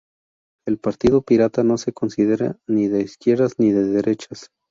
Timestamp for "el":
0.65-0.79